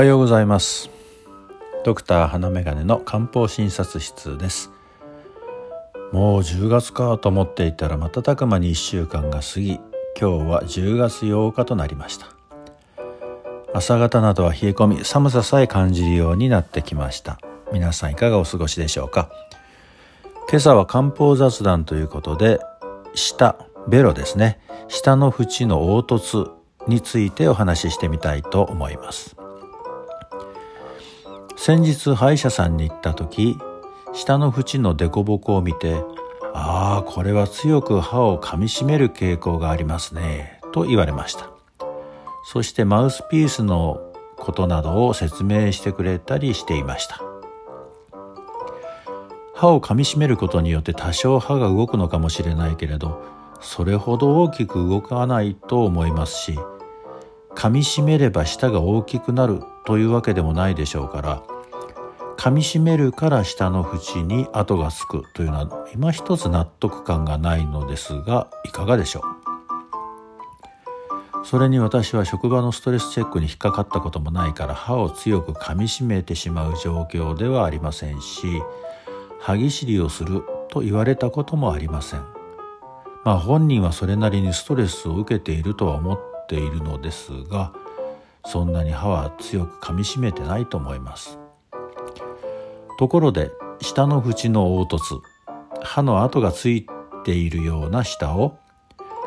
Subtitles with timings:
[0.00, 0.88] はようございます。
[1.84, 4.70] ドクター花眼鏡の漢方診察室です。
[6.10, 9.82] もう10月かと思っていたら瞬く間に1週間が過ぎ今
[10.18, 12.28] 日は10月8日となりました。
[13.74, 17.38] 朝方などは冷え込み寒ささえ感じるようになってきました。
[17.70, 19.28] 皆さんいかがお過ごしでしょうか。
[20.48, 22.58] 今朝は漢方雑談ということで
[23.14, 23.54] 舌
[23.86, 24.60] ベロですね。
[24.88, 26.50] 下の縁の凹凸
[26.88, 29.39] についてお話ししてみたいと思います。
[31.56, 33.58] 先日歯医者さんに行った時
[34.12, 36.02] 下の縁の凸凹を見て
[36.54, 41.50] ああこれは強く歯を噛みしめる傾向がありますねと言われました。
[42.44, 44.00] そしてマウスピースの
[44.36, 47.20] ことなどを説明してくれたりしていました。
[49.60, 53.22] 歯を噛みしめることによって多少歯が動くのかもしれないけれど
[53.60, 56.58] それほど大きく動かないと思いますし
[57.54, 61.42] 噛みしめれば舌が大きくなるというわけでもないでしょうから
[62.38, 69.20] 噛みしめるから下の縁に跡がつくというのは今一つ納得感がないのですがいかがでしょ
[71.42, 71.44] う？
[71.44, 78.62] それに私は職場のストレスチェックに引っかかったこともないから歯を強く噛みしめてしまう状況ではありませんし
[79.38, 82.20] 歯ぎしりをすると言われたこともありません。
[83.24, 86.18] まあ本人はそれなりにストレスを受けているとは思っ
[86.50, 87.72] ているのですが
[88.44, 91.38] そんなに歯は強く噛みしめてないと思います。
[92.98, 95.22] ところで下の縁の凹凸
[95.80, 96.86] 歯の跡がつい
[97.24, 98.58] ているような下を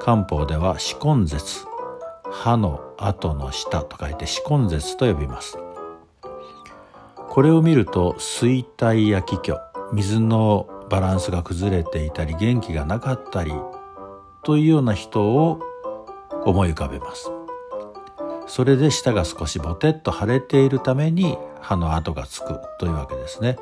[0.00, 1.66] 漢方では歯根絶
[2.30, 5.58] 歯の跡の下と書いて歯根絶と呼びます。
[7.28, 9.58] これを見ると衰退や気虚
[9.92, 13.52] 水のバランスが崩れていたり元気がなかったり
[14.44, 15.60] というような人を
[16.44, 17.30] 思い浮かべます。
[18.46, 23.58] それで舌が少しボテッと腫れているために歯の跡がつくというわけですね。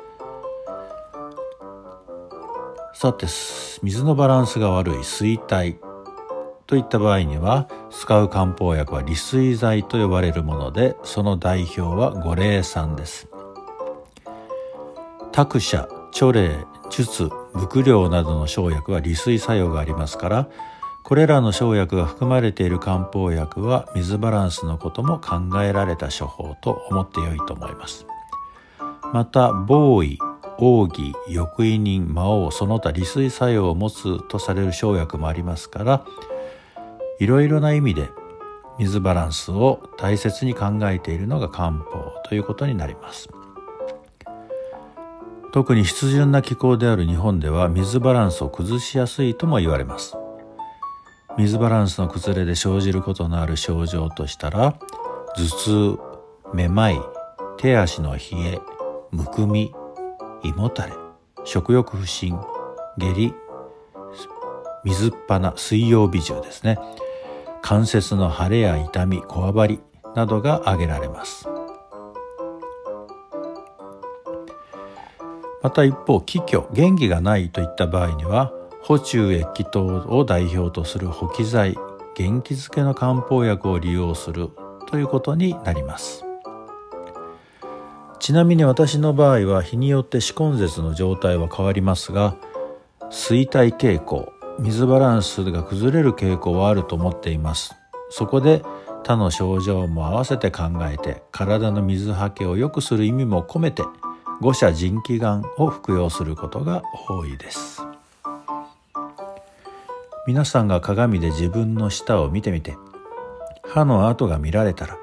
[2.93, 5.77] さて水のバランスが悪い水体。
[6.65, 13.29] といった場合には使う漢方薬は利水剤と呼ばれるものでその代表は五苓散です。
[15.31, 20.49] 託舎著霊術伏量などの生薬は利水作用がありますから
[21.07, 28.05] これらの生薬が含まれている漢方薬は水バランスのことも考えられた処方と思ってよいと思います。
[29.13, 30.17] また防衛
[30.57, 36.05] 奥義翼位人魔王その他利水作用を持つとされる生薬もありますから
[37.21, 38.09] いろいろな意味で
[38.77, 43.29] 水バランスを大切に考えているのが漢方ということになります。
[45.53, 50.16] 特に湿潤な気候である日本では水バランスを崩しやすいとも言われます。
[51.37, 54.77] 水バランスの崩れで生じることのある症状としたら
[55.35, 55.99] 頭痛
[56.53, 56.99] めまい
[57.57, 58.59] 手足の冷え
[59.11, 59.71] むくみ
[60.43, 60.93] 胃もたれ
[61.43, 62.37] 食欲不振
[62.97, 63.33] 下痢
[64.83, 66.77] 水っ鼻水曜日中ですね。
[67.61, 69.81] 関節の腫れや痛みこわばり
[70.15, 71.47] などが挙げられます。
[75.61, 78.53] また一方気虚元気がないといった場合には
[78.87, 81.75] 補中液気等を代表とする補気剤
[82.15, 84.49] 元気づけの漢方薬を利用する
[84.87, 86.23] ということになります。
[88.21, 92.37] ちなみに私の場合は日によって歯根絶の状態は変わりますが
[93.11, 97.75] 衰退傾向水バランスが崩れる傾向はあると思っています。
[98.09, 98.63] そこで
[99.03, 103.83] 他の症状も合わせて考えて体の水はけを良くする意味も込めて
[104.39, 107.86] 五者腎気丸を服用することが多いです。
[110.27, 112.75] 皆さんが鏡で自分の舌を見てみて
[113.63, 114.97] 歯の跡が見られたら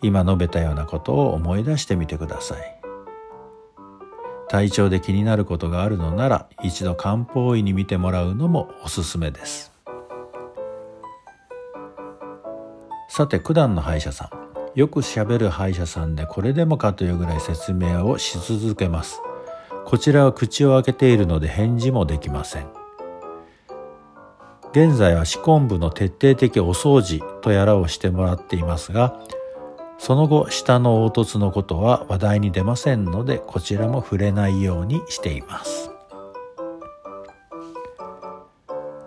[0.00, 2.80] 今述べたようなことを思い出してみてください。
[4.48, 9.72] 体調で気になることがあるのなら一度漢方医に見てもらうのもおすすめです。
[13.08, 14.78] さて九段の歯医者さん。
[14.78, 19.20] よくしゃべる歯医者さんでこれでもかというぐらい説明をし続けます。
[19.84, 22.83] こちらは口を開けているので返事もできません。
[24.74, 29.16] 現在は歯根部の徹底的お掃除とやらをしてもらっていますが
[29.98, 35.90] その後下の凹凸のことは話題に出ませんのでこちらも触れないようにしています。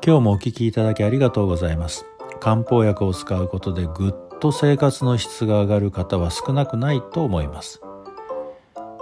[0.05, 2.05] 今日もお聞きいただきありがとうございます。
[2.39, 7.81] 漢方薬を使うことでぐっと生活の質が上がる方は少なくないと思います。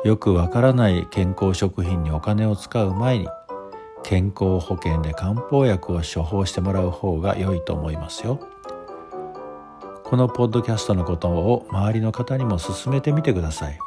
[0.03, 3.27] よくわからない健康食品にお金を使う前に
[4.07, 8.39] 健康保険で漢方薬を処方してもらう方が良いと思いますよ。
[10.03, 13.79] このポッドキャストのことを周りの方にも勧めてみてください。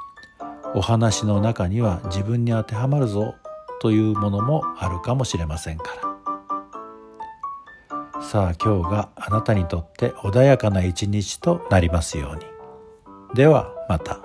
[0.75, 3.37] お話の中には自分に当てはまるぞ
[3.81, 5.85] というものもあるかもしれませんか
[7.89, 8.21] ら。
[8.21, 12.43] さあ今日があなたにとって穏やかな一日となりますように。
[13.37, 14.19] ではまた。